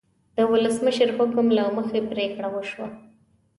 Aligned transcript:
د 0.37 0.37
ولسمشر 0.51 1.09
حکم 1.17 1.45
له 1.57 1.63
مخې 1.77 1.99
پریکړه 2.11 2.47
وشوه. 2.51 2.87